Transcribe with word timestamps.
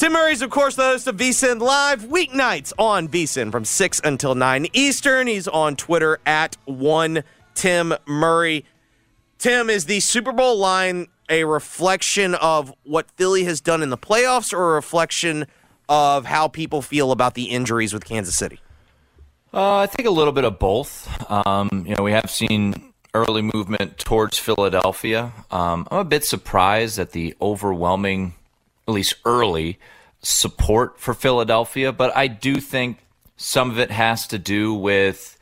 Tim 0.00 0.14
Murray's, 0.14 0.40
of 0.40 0.48
course, 0.48 0.76
the 0.76 0.82
host 0.82 1.06
of 1.08 1.18
VSIN 1.18 1.60
Live 1.60 2.04
weeknights 2.04 2.72
on 2.78 3.06
VSIN 3.06 3.52
from 3.52 3.66
6 3.66 4.00
until 4.02 4.34
9 4.34 4.68
Eastern. 4.72 5.26
He's 5.26 5.46
on 5.46 5.76
Twitter 5.76 6.18
at 6.24 6.56
one 6.64 7.22
Tim 7.54 7.92
Murray. 8.06 8.64
Tim, 9.36 9.68
is 9.68 9.84
the 9.84 10.00
Super 10.00 10.32
Bowl 10.32 10.56
line 10.56 11.08
a 11.28 11.44
reflection 11.44 12.34
of 12.34 12.72
what 12.84 13.10
Philly 13.10 13.44
has 13.44 13.60
done 13.60 13.82
in 13.82 13.90
the 13.90 13.98
playoffs 13.98 14.54
or 14.54 14.70
a 14.70 14.74
reflection 14.74 15.46
of 15.86 16.24
how 16.24 16.48
people 16.48 16.80
feel 16.80 17.12
about 17.12 17.34
the 17.34 17.50
injuries 17.50 17.92
with 17.92 18.06
Kansas 18.06 18.34
City? 18.34 18.58
Uh, 19.52 19.80
I 19.80 19.86
think 19.86 20.08
a 20.08 20.10
little 20.10 20.32
bit 20.32 20.44
of 20.44 20.58
both. 20.58 21.30
Um, 21.30 21.84
you 21.86 21.94
know, 21.94 22.02
we 22.02 22.12
have 22.12 22.30
seen 22.30 22.94
early 23.12 23.42
movement 23.42 23.98
towards 23.98 24.38
Philadelphia. 24.38 25.34
Um, 25.50 25.86
I'm 25.90 25.98
a 25.98 26.04
bit 26.04 26.24
surprised 26.24 26.98
at 26.98 27.12
the 27.12 27.34
overwhelming, 27.42 28.32
at 28.88 28.94
least 28.94 29.16
early, 29.26 29.78
support 30.22 30.98
for 30.98 31.14
Philadelphia, 31.14 31.92
but 31.92 32.14
I 32.16 32.26
do 32.26 32.56
think 32.56 32.98
some 33.36 33.70
of 33.70 33.78
it 33.78 33.90
has 33.90 34.26
to 34.28 34.38
do 34.38 34.74
with 34.74 35.38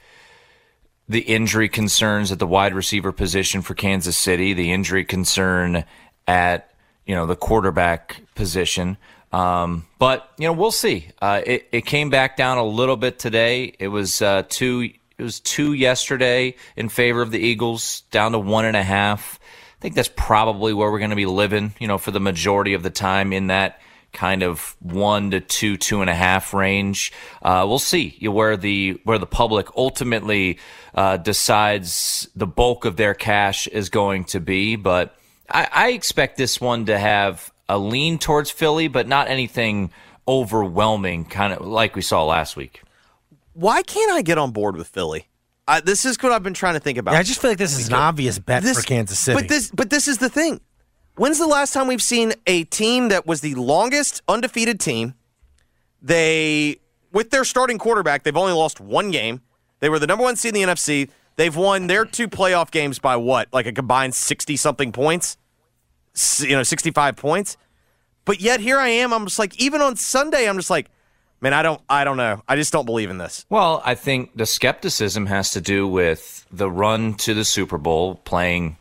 the 1.09 1.21
injury 1.21 1.69
concerns 1.69 2.31
at 2.31 2.39
the 2.39 2.47
wide 2.47 2.75
receiver 2.75 3.13
position 3.13 3.63
for 3.63 3.75
Kansas 3.75 4.17
City, 4.17 4.53
the 4.53 4.73
injury 4.73 5.05
concern 5.05 5.85
at 6.27 6.71
you 7.07 7.15
know 7.15 7.27
the 7.27 7.37
quarterback 7.37 8.21
position. 8.35 8.99
Um, 9.33 9.87
but 9.99 10.31
you 10.39 10.47
know 10.47 10.53
we'll 10.53 10.71
see. 10.71 11.09
Uh, 11.21 11.41
it 11.45 11.69
it 11.73 11.87
came 11.87 12.11
back 12.11 12.37
down 12.37 12.59
a 12.59 12.65
little 12.65 12.97
bit 12.97 13.19
today. 13.19 13.75
It 13.79 13.89
was 13.89 14.23
uh, 14.23 14.45
two. 14.49 14.91
It 15.17 15.23
was 15.23 15.41
two 15.41 15.73
yesterday 15.73 16.55
in 16.77 16.89
favor 16.89 17.21
of 17.23 17.33
the 17.33 17.41
Eagles, 17.41 18.03
down 18.13 18.33
to 18.33 18.39
one 18.39 18.65
and 18.65 18.77
a 18.77 18.83
half. 18.85 19.41
I 19.43 19.81
think 19.81 19.95
that's 19.97 20.11
probably 20.15 20.73
where 20.73 20.91
we're 20.93 20.99
going 20.99 21.11
to 21.11 21.17
be 21.17 21.27
living. 21.27 21.75
You 21.81 21.89
know, 21.89 21.99
for 21.99 22.11
the 22.11 22.21
majority 22.21 22.75
of 22.75 22.83
the 22.83 22.91
time 22.91 23.33
in 23.33 23.49
that 23.49 23.81
kind 24.13 24.43
of 24.43 24.77
one 24.81 25.31
to 25.33 25.41
two, 25.41 25.77
two 25.77 26.01
and 26.01 26.11
a 26.11 26.15
half 26.15 26.55
range. 26.55 27.13
Uh, 27.43 27.65
we'll 27.69 27.79
see 27.79 28.17
where 28.29 28.57
the 28.57 29.01
where 29.05 29.19
the 29.19 29.27
public 29.27 29.69
ultimately 29.77 30.59
uh, 30.95 31.17
decides 31.17 32.29
the 32.35 32.47
bulk 32.47 32.85
of 32.85 32.97
their 32.97 33.15
cash 33.15 33.67
is 33.67 33.89
going 33.89 34.25
to 34.25 34.41
be. 34.41 34.77
But 34.77 35.15
I, 35.51 35.69
I 35.73 35.89
expect 35.91 36.37
this 36.37 36.61
one 36.61 36.87
to 36.87 36.99
have 36.99 37.53
a 37.69 37.79
lean 37.79 38.19
towards 38.19 38.51
Philly, 38.51 38.89
but 38.89 39.07
not 39.07 39.29
anything 39.29 39.91
overwhelming, 40.27 41.25
kind 41.25 41.53
of 41.53 41.67
like 41.67 41.97
we 41.97 42.03
saw 42.03 42.25
last 42.25 42.57
week. 42.57 42.83
Why 43.55 43.83
can't 43.83 44.13
I 44.13 44.23
get 44.23 44.39
on 44.39 44.53
board 44.53 44.77
with 44.77 44.89
Philly? 44.89 45.27
I, 45.67 45.81
this 45.81 46.05
is 46.07 46.17
what 46.23 46.33
I've 46.33 46.43
been 46.43 46.55
trying 46.55 46.75
to 46.75 46.81
think 46.81 46.97
about. 46.97 47.13
Yeah, 47.13 47.19
I 47.19 47.23
just 47.23 47.41
feel 47.41 47.51
like 47.51 47.59
this 47.59 47.79
is 47.79 47.89
an 47.89 47.95
obvious 47.95 48.39
bet 48.39 48.63
This- 48.63 48.79
for 48.81 48.87
Kansas 48.87 49.19
City. 49.19 49.39
But 49.39 49.49
this, 49.49 49.71
but 49.71 49.91
this 49.91 50.09
is 50.09 50.19
the 50.19 50.31
thing. 50.31 50.61
When's 51.19 51.39
the 51.39 51.49
last 51.49 51.75
time 51.75 51.89
we've 51.89 52.01
seen 52.01 52.33
a 52.47 52.63
team 52.63 53.09
that 53.09 53.27
was 53.27 53.41
the 53.41 53.57
longest 53.57 54.23
undefeated 54.29 54.79
team? 54.79 55.15
They, 56.01 56.77
with 57.13 57.31
their 57.31 57.45
starting 57.45 57.77
quarterback, 57.77 58.23
they've 58.23 58.37
only 58.37 58.53
lost 58.53 58.81
one 58.81 59.11
game. 59.11 59.41
They 59.81 59.89
were 59.89 59.99
the 59.99 60.07
number 60.07 60.23
one 60.23 60.37
seed 60.37 60.55
in 60.55 60.63
the 60.63 60.73
NFC. 60.73 61.11
They've 61.35 61.55
won 61.55 61.89
their 61.89 62.05
two 62.05 62.29
playoff 62.29 62.71
games 62.71 63.01
by 63.01 63.17
what, 63.17 63.49
like 63.53 63.67
a 63.67 63.73
combined 63.73 64.15
sixty 64.15 64.57
something 64.57 64.93
points, 64.93 65.37
you 66.39 66.55
know, 66.55 66.63
sixty 66.63 66.93
five 66.93 67.17
points. 67.17 67.57
But 68.25 68.41
yet 68.41 68.61
here 68.61 68.79
I 68.79 68.87
am. 68.87 69.13
I'm 69.13 69.27
just 69.27 69.41
like, 69.41 69.61
even 69.61 69.83
on 69.83 69.97
Sunday, 69.97 70.49
I'm 70.49 70.57
just 70.57 70.71
like, 70.71 70.89
man, 71.41 71.53
I 71.53 71.63
don't, 71.63 71.81
I 71.89 72.05
don't 72.05 72.17
know. 72.17 72.43
I 72.47 72.55
just 72.55 72.73
don't 72.73 72.87
believe 72.87 73.11
in 73.11 73.19
this. 73.19 73.45
Well, 73.51 73.83
I 73.85 73.97
think 73.97 74.37
the 74.37 74.47
skepticism 74.47 75.27
has 75.27 75.51
to 75.51 75.61
do 75.61 75.89
with 75.89 76.47
the 76.53 76.71
run 76.71 77.15
to 77.15 77.35
the 77.35 77.45
Super 77.45 77.79
Bowl, 77.79 78.15
playing 78.15 78.77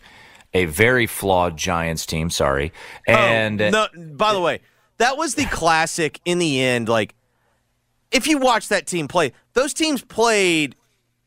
a 0.57 0.66
very 0.66 1.06
flawed 1.07 1.56
Giants 1.57 2.06
team. 2.06 2.29
Sorry, 2.29 2.72
and 3.07 3.62
Oh, 3.62 3.69
no, 3.69 3.88
by 4.13 4.34
the 4.34 4.41
way, 4.41 4.59
that 4.97 5.18
was 5.18 5.35
the 5.35 5.45
classic 5.45 6.19
in 6.25 6.40
the 6.40 6.62
end. 6.62 6.90
Like, 6.90 7.16
if 8.12 8.28
you 8.28 8.38
watch 8.38 8.67
that 8.69 8.88
team 8.88 9.07
play, 9.07 9.31
those 9.53 9.73
teams 9.73 10.01
played 10.03 10.75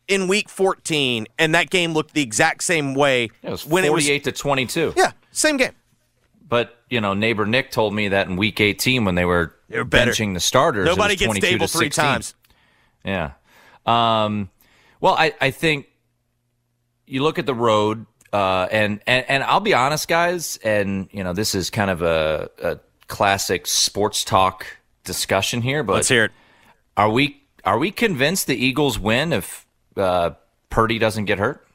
in 0.08 0.26
week 0.28 0.48
14, 0.48 1.26
and 1.38 1.54
that 1.54 1.70
game 1.70 1.92
looked 1.92 2.14
the 2.14 2.22
exact 2.22 2.64
same 2.64 2.94
way 2.94 3.30
it 3.42 3.50
was 3.50 3.64
when 3.66 3.84
it 3.84 3.92
was. 3.92 4.04
to 4.06 4.32
twenty-two. 4.32 4.94
Yeah, 4.96 5.12
same 5.30 5.56
game. 5.56 5.72
But 6.48 6.76
you 6.88 7.00
know, 7.00 7.14
neighbor 7.14 7.46
Nick 7.46 7.70
told 7.70 7.94
me 7.94 8.08
that 8.08 8.26
in 8.26 8.34
Week 8.34 8.60
18 8.60 9.04
when 9.04 9.14
they 9.14 9.24
were, 9.24 9.54
They 9.68 9.78
were 9.78 9.84
better. 9.84 10.10
benching 10.10 10.34
the 10.34 10.40
starters, 10.40 10.84
Nobody 10.84 11.14
gets 11.14 11.36
stable 11.36 11.68
three 11.68 11.86
16. 11.86 12.04
times. 12.04 12.34
Yeah. 13.04 13.32
Um, 13.86 14.50
well, 15.00 15.14
I, 15.14 15.32
I 15.40 15.52
think 15.52 15.86
you 17.06 17.22
look 17.22 17.38
at 17.38 17.46
the 17.46 17.54
road, 17.54 18.04
uh, 18.32 18.68
and, 18.70 19.00
and 19.06 19.24
and 19.28 19.42
I'll 19.42 19.60
be 19.60 19.74
honest, 19.74 20.06
guys, 20.08 20.58
and 20.62 21.08
you 21.12 21.24
know 21.24 21.32
this 21.32 21.54
is 21.54 21.70
kind 21.70 21.90
of 21.90 22.02
a, 22.02 22.50
a 22.62 22.78
classic 23.08 23.66
sports 23.66 24.24
talk 24.24 24.66
discussion 25.04 25.62
here, 25.62 25.82
but 25.82 25.94
Let's 25.94 26.08
hear 26.08 26.24
it. 26.26 26.32
are 26.96 27.10
we 27.10 27.42
are 27.64 27.78
we 27.78 27.90
convinced 27.90 28.46
the 28.46 28.56
Eagles 28.56 28.98
win 28.98 29.32
if 29.32 29.66
uh, 29.96 30.30
Purdy 30.70 30.98
doesn't 30.98 31.24
get 31.24 31.38
hurt? 31.38 31.66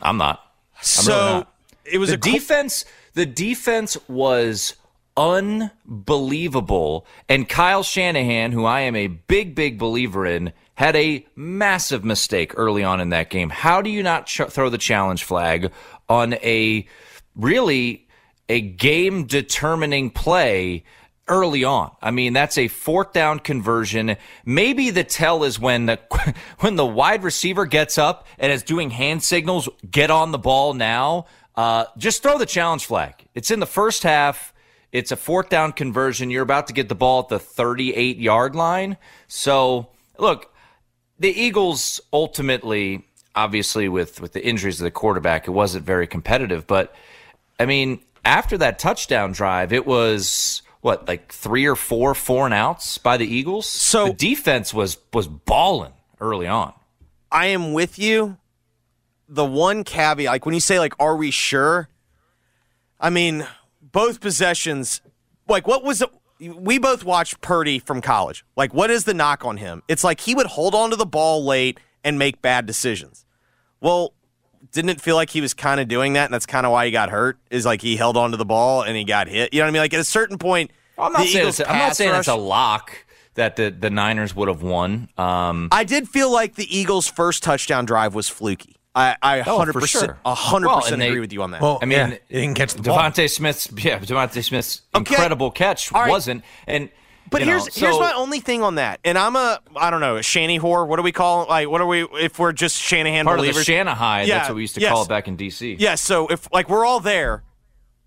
I'm 0.00 0.16
not. 0.16 0.40
I'm 0.78 0.82
So 0.84 1.12
really 1.12 1.30
not. 1.34 1.54
it 1.84 1.98
was 1.98 2.08
the 2.10 2.14
a 2.14 2.18
defense. 2.18 2.84
The 3.14 3.26
defense 3.26 3.96
was 4.08 4.74
unbelievable, 5.16 7.06
and 7.28 7.48
Kyle 7.48 7.82
Shanahan, 7.82 8.52
who 8.52 8.64
I 8.64 8.80
am 8.80 8.96
a 8.96 9.08
big, 9.08 9.54
big 9.54 9.78
believer 9.78 10.24
in, 10.26 10.52
had 10.80 10.96
a 10.96 11.26
massive 11.36 12.06
mistake 12.06 12.54
early 12.56 12.82
on 12.82 13.02
in 13.02 13.10
that 13.10 13.28
game. 13.28 13.50
How 13.50 13.82
do 13.82 13.90
you 13.90 14.02
not 14.02 14.24
ch- 14.24 14.40
throw 14.48 14.70
the 14.70 14.78
challenge 14.78 15.24
flag 15.24 15.70
on 16.08 16.32
a 16.32 16.88
really 17.36 18.08
a 18.48 18.62
game 18.62 19.26
determining 19.26 20.10
play? 20.10 20.84
early 21.28 21.62
on. 21.62 21.92
I 22.02 22.10
mean, 22.10 22.32
that's 22.32 22.58
a 22.58 22.66
fourth 22.66 23.12
down 23.12 23.38
conversion. 23.38 24.16
Maybe 24.44 24.90
the 24.90 25.04
tell 25.04 25.44
is 25.44 25.60
when 25.60 25.86
the 25.86 26.00
when 26.58 26.74
the 26.74 26.86
wide 26.86 27.22
receiver 27.22 27.66
gets 27.66 27.98
up 27.98 28.26
and 28.36 28.50
is 28.50 28.64
doing 28.64 28.90
hand 28.90 29.22
signals, 29.22 29.68
get 29.88 30.10
on 30.10 30.32
the 30.32 30.38
ball 30.38 30.74
now. 30.74 31.26
Uh, 31.54 31.84
just 31.98 32.24
throw 32.24 32.36
the 32.36 32.46
challenge 32.46 32.86
flag. 32.86 33.14
It's 33.34 33.52
in 33.52 33.60
the 33.60 33.66
first 33.66 34.02
half. 34.02 34.52
It's 34.90 35.12
a 35.12 35.16
fourth 35.16 35.50
down 35.50 35.70
conversion. 35.72 36.30
You're 36.30 36.42
about 36.42 36.66
to 36.66 36.72
get 36.72 36.88
the 36.88 36.96
ball 36.96 37.20
at 37.20 37.28
the 37.28 37.38
38 37.38 38.16
yard 38.16 38.56
line. 38.56 38.96
So, 39.28 39.90
look, 40.18 40.49
the 41.20 41.28
Eagles 41.28 42.00
ultimately, 42.12 43.04
obviously, 43.36 43.88
with 43.88 44.20
with 44.20 44.32
the 44.32 44.44
injuries 44.44 44.80
of 44.80 44.84
the 44.84 44.90
quarterback, 44.90 45.46
it 45.46 45.52
wasn't 45.52 45.84
very 45.84 46.06
competitive. 46.06 46.66
But 46.66 46.94
I 47.60 47.66
mean, 47.66 48.00
after 48.24 48.58
that 48.58 48.78
touchdown 48.78 49.32
drive, 49.32 49.72
it 49.72 49.86
was 49.86 50.62
what 50.80 51.06
like 51.06 51.30
three 51.30 51.66
or 51.66 51.76
four 51.76 52.14
four 52.14 52.46
and 52.46 52.54
outs 52.54 52.98
by 52.98 53.16
the 53.16 53.26
Eagles. 53.26 53.66
So- 53.66 54.06
the 54.08 54.14
defense 54.14 54.74
was 54.74 54.98
was 55.12 55.28
balling 55.28 55.92
early 56.20 56.48
on. 56.48 56.72
I 57.30 57.46
am 57.46 57.72
with 57.72 57.98
you. 57.98 58.38
The 59.28 59.44
one 59.44 59.84
caveat, 59.84 60.32
like 60.32 60.44
when 60.44 60.54
you 60.54 60.60
say, 60.60 60.80
like, 60.80 60.94
are 60.98 61.14
we 61.14 61.30
sure? 61.30 61.88
I 62.98 63.10
mean, 63.10 63.46
both 63.80 64.20
possessions, 64.20 65.00
like, 65.48 65.68
what 65.68 65.84
was 65.84 66.02
it? 66.02 66.10
We 66.40 66.78
both 66.78 67.04
watched 67.04 67.40
Purdy 67.40 67.78
from 67.78 68.00
college. 68.00 68.44
Like, 68.56 68.72
what 68.72 68.90
is 68.90 69.04
the 69.04 69.14
knock 69.14 69.44
on 69.44 69.58
him? 69.58 69.82
It's 69.88 70.02
like 70.02 70.20
he 70.20 70.34
would 70.34 70.46
hold 70.46 70.74
on 70.74 70.90
to 70.90 70.96
the 70.96 71.06
ball 71.06 71.44
late 71.44 71.78
and 72.02 72.18
make 72.18 72.40
bad 72.40 72.66
decisions. 72.66 73.24
Well, 73.80 74.14
didn't 74.72 74.90
it 74.90 75.00
feel 75.00 75.16
like 75.16 75.30
he 75.30 75.40
was 75.40 75.54
kind 75.54 75.80
of 75.80 75.88
doing 75.88 76.14
that, 76.14 76.26
and 76.26 76.34
that's 76.34 76.46
kind 76.46 76.64
of 76.64 76.72
why 76.72 76.86
he 76.86 76.90
got 76.92 77.10
hurt? 77.10 77.38
Is 77.50 77.66
like 77.66 77.82
he 77.82 77.96
held 77.96 78.16
on 78.16 78.30
to 78.30 78.36
the 78.36 78.44
ball 78.44 78.82
and 78.82 78.96
he 78.96 79.04
got 79.04 79.28
hit. 79.28 79.52
You 79.52 79.60
know 79.60 79.66
what 79.66 79.68
I 79.68 79.72
mean? 79.72 79.82
Like 79.82 79.94
at 79.94 80.00
a 80.00 80.04
certain 80.04 80.38
point, 80.38 80.70
I'm 80.98 81.12
not 81.12 81.26
saying 81.26 81.48
it's, 81.48 81.60
I'm 81.60 81.78
not 81.78 81.96
saying 81.96 82.14
it's 82.14 82.28
a 82.28 82.34
lock 82.34 83.04
that 83.34 83.56
the, 83.56 83.70
the 83.70 83.90
Niners 83.90 84.34
would 84.34 84.48
have 84.48 84.62
won. 84.62 85.08
Um, 85.16 85.68
I 85.72 85.84
did 85.84 86.08
feel 86.08 86.30
like 86.32 86.56
the 86.56 86.76
Eagles' 86.76 87.08
first 87.08 87.42
touchdown 87.42 87.84
drive 87.84 88.14
was 88.14 88.28
fluky. 88.28 88.76
I, 88.94 89.16
I 89.22 89.40
Oh, 89.42 89.58
100%, 89.60 89.72
for 89.72 89.86
sure. 89.86 90.18
100% 90.26 90.62
Well, 90.66 90.84
and 90.92 91.00
they- 91.00 91.08
agree 91.08 91.20
with 91.20 91.32
you 91.32 91.42
on 91.42 91.52
that. 91.52 91.60
Well, 91.60 91.78
I 91.80 91.84
mean, 91.86 91.98
yeah, 91.98 92.16
he 92.28 92.40
didn't 92.40 92.56
catch 92.56 92.74
the 92.74 92.82
ball. 92.82 92.98
DeVonta 92.98 93.30
Smith's 93.30 93.68
yeah, 93.76 93.98
DeVonta 94.00 94.42
Smith's 94.44 94.82
Okay. 94.94 95.14
incredible 95.14 95.50
catch 95.52 95.92
All 95.92 96.00
right. 96.02 96.10
wasn't, 96.10 96.42
and 96.66 96.90
But 97.30 97.42
you 97.42 97.46
know, 97.46 97.52
here's 97.52 97.76
here's 97.76 97.98
my 98.00 98.12
only 98.14 98.40
thing 98.40 98.62
on 98.64 98.74
that, 98.74 98.98
and 99.04 99.16
I'm 99.16 99.36
a 99.36 99.60
I 99.76 99.90
don't 99.90 100.00
know 100.00 100.16
a 100.16 100.22
Shanny 100.24 100.58
whore. 100.58 100.88
What 100.88 100.96
do 100.96 101.02
we 101.04 101.12
call 101.12 101.44
it? 101.44 101.48
Like 101.48 101.68
what 101.68 101.80
are 101.80 101.86
we 101.86 102.02
if 102.20 102.40
we're 102.40 102.50
just 102.52 102.76
Shanahan 102.82 103.26
part 103.26 103.36
believers? 103.38 103.58
of 103.58 103.66
the 103.66 103.72
Shanahan. 103.72 104.26
Yeah, 104.26 104.38
that's 104.38 104.48
what 104.48 104.56
we 104.56 104.62
used 104.62 104.74
to 104.74 104.80
yes. 104.80 104.90
call 104.90 105.02
it 105.04 105.08
back 105.08 105.28
in 105.28 105.36
DC. 105.36 105.76
Yeah, 105.78 105.94
so 105.94 106.26
if 106.26 106.48
like 106.52 106.68
we're 106.68 106.84
all 106.84 106.98
there, 106.98 107.44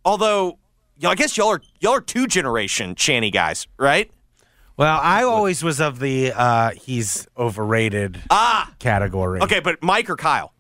although 0.04 0.58
you 0.98 1.04
know, 1.04 1.10
I 1.12 1.16
guess 1.16 1.38
y'all 1.38 1.48
are 1.50 1.62
y'all 1.80 1.94
are 1.94 2.02
two 2.02 2.28
generation 2.28 2.96
Shanny 2.96 3.32
guys, 3.32 3.68
right? 3.78 4.12
Well, 4.76 5.00
I 5.02 5.24
always 5.24 5.64
was 5.64 5.80
of 5.80 6.00
the 6.00 6.34
uh, 6.36 6.72
he's 6.72 7.26
overrated 7.38 8.22
Ah, 8.30 8.74
category. 8.80 9.40
okay, 9.42 9.60
but 9.62 9.82
Mike 9.82 10.10
or 10.10 10.16
Kyle? 10.18 10.52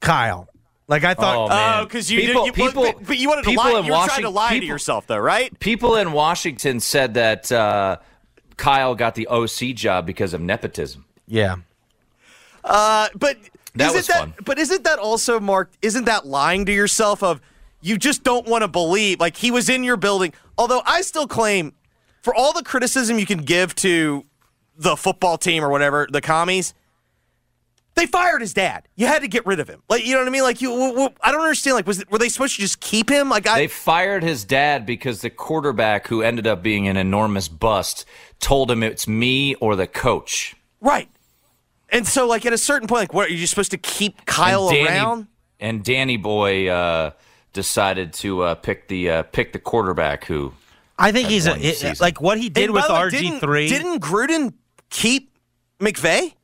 Kyle. 0.00 0.48
Like 0.88 1.02
I 1.04 1.12
Oh, 1.12 1.14
thought. 1.14 1.80
Oh, 1.80 1.84
because 1.84 2.10
you, 2.10 2.20
People- 2.20 2.46
you 2.46 2.52
people- 2.52 2.82
but, 2.84 3.04
but 3.06 3.18
you 3.18 3.28
wanted 3.28 3.42
to 3.44 3.50
people 3.50 3.64
lie. 3.64 3.78
in 3.80 3.84
You 3.86 3.92
were 3.92 3.96
trying 4.06 4.22
to 4.22 4.30
Washington- 4.30 4.34
lie 4.34 4.58
to 4.60 4.64
yourself, 4.66 5.06
though, 5.08 5.18
right? 5.18 5.58
People 5.58 5.96
in 5.96 6.12
Washington 6.12 6.78
said 6.80 7.14
that 7.14 7.50
uh, 7.50 7.96
Kyle 8.56 8.94
got 8.94 9.14
the 9.16 9.26
OC 9.28 9.74
job 9.74 10.06
because 10.06 10.32
of 10.32 10.40
nepotism. 10.40 11.04
yeah. 11.26 11.56
Uh, 12.64 13.08
but 13.14 13.36
That 13.74 13.86
isn't 13.86 13.96
was 13.96 14.06
that, 14.08 14.18
fun. 14.18 14.34
But 14.44 14.58
isn't 14.58 14.82
that 14.84 14.98
also, 14.98 15.38
Mark? 15.38 15.70
Isn't 15.82 16.04
that 16.06 16.26
lying 16.26 16.66
to 16.66 16.72
yourself? 16.72 17.22
Of 17.22 17.40
you 17.80 17.96
just 17.96 18.24
don't 18.24 18.46
want 18.46 18.62
to 18.62 18.68
believe 18.68 19.20
like 19.20 19.36
he 19.36 19.50
was 19.52 19.68
in 19.68 19.84
your 19.84 19.96
building. 19.96 20.32
Although 20.58 20.82
I 20.84 21.02
still 21.02 21.28
claim, 21.28 21.74
for 22.22 22.34
all 22.34 22.52
the 22.52 22.64
criticism 22.64 23.18
you 23.20 23.26
can 23.26 23.38
give 23.38 23.74
to 23.76 24.24
the 24.76 24.96
football 24.96 25.38
team 25.38 25.64
or 25.64 25.68
whatever, 25.68 26.08
the 26.10 26.20
commies, 26.20 26.74
they 27.96 28.06
fired 28.06 28.40
his 28.42 28.54
dad. 28.54 28.86
You 28.94 29.06
had 29.06 29.22
to 29.22 29.28
get 29.28 29.44
rid 29.46 29.58
of 29.58 29.68
him. 29.68 29.82
Like 29.88 30.06
you 30.06 30.12
know 30.12 30.20
what 30.20 30.28
I 30.28 30.30
mean? 30.30 30.42
Like 30.42 30.60
you, 30.62 30.70
w- 30.70 30.92
w- 30.92 31.08
I 31.22 31.32
don't 31.32 31.40
understand. 31.40 31.74
Like 31.76 31.86
was 31.86 32.04
were 32.10 32.18
they 32.18 32.28
supposed 32.28 32.54
to 32.56 32.60
just 32.62 32.80
keep 32.80 33.08
him? 33.10 33.28
Like 33.28 33.46
I, 33.46 33.58
They 33.60 33.66
fired 33.68 34.22
his 34.22 34.44
dad 34.44 34.86
because 34.86 35.22
the 35.22 35.30
quarterback, 35.30 36.06
who 36.06 36.22
ended 36.22 36.46
up 36.46 36.62
being 36.62 36.86
an 36.88 36.96
enormous 36.96 37.48
bust, 37.48 38.04
told 38.38 38.70
him 38.70 38.82
it's 38.82 39.08
me 39.08 39.54
or 39.56 39.74
the 39.76 39.86
coach. 39.86 40.54
right. 40.80 41.08
And 41.88 42.04
so, 42.06 42.26
like 42.26 42.44
at 42.44 42.52
a 42.52 42.58
certain 42.58 42.88
point, 42.88 43.02
like, 43.02 43.14
what 43.14 43.30
are 43.30 43.32
you 43.32 43.46
supposed 43.46 43.70
to 43.70 43.78
keep 43.78 44.26
Kyle 44.26 44.68
and 44.68 44.76
Danny, 44.76 44.88
around? 44.88 45.26
And 45.60 45.84
Danny 45.84 46.16
Boy 46.16 46.66
uh, 46.68 47.12
decided 47.52 48.12
to 48.14 48.42
uh, 48.42 48.54
pick 48.56 48.88
the 48.88 49.08
uh, 49.10 49.22
pick 49.22 49.52
the 49.52 49.60
quarterback 49.60 50.24
who. 50.24 50.52
I 50.98 51.12
think 51.12 51.28
he's 51.28 51.46
a, 51.46 51.56
it- 51.56 52.00
like 52.00 52.20
what 52.20 52.38
he 52.38 52.48
did 52.48 52.64
And 52.64 52.72
with 52.72 52.88
by 52.88 52.88
the 52.88 53.16
way, 53.16 53.22
RG 53.22 53.40
three. 53.40 53.68
Didn't, 53.68 54.00
didn't 54.00 54.02
Gruden 54.02 54.54
keep 54.90 55.30
McVay? 55.78 56.34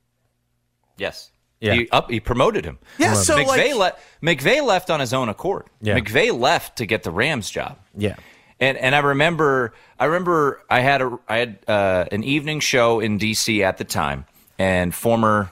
Yes. 0.96 1.31
Yeah. 1.62 1.74
He 1.74 1.88
up. 1.90 2.10
He 2.10 2.18
promoted 2.20 2.64
him. 2.64 2.78
Yeah, 2.98 3.14
so, 3.14 3.36
McVay, 3.38 3.74
like- 3.76 3.94
le- 4.22 4.34
McVay 4.34 4.66
left 4.66 4.90
on 4.90 4.98
his 5.00 5.14
own 5.14 5.28
accord. 5.28 5.66
Yeah. 5.80 5.98
McVay 5.98 6.36
left 6.38 6.76
to 6.78 6.86
get 6.86 7.04
the 7.04 7.10
Rams 7.12 7.48
job. 7.48 7.78
Yeah. 7.96 8.16
And 8.58 8.76
and 8.78 8.94
I 8.94 8.98
remember 8.98 9.72
I 9.98 10.06
remember 10.06 10.60
I 10.68 10.80
had 10.80 11.02
a 11.02 11.18
I 11.28 11.36
had 11.38 11.58
uh, 11.68 12.04
an 12.12 12.24
evening 12.24 12.60
show 12.60 13.00
in 13.00 13.18
DC 13.18 13.60
at 13.62 13.78
the 13.78 13.84
time, 13.84 14.24
and 14.58 14.94
former 14.94 15.50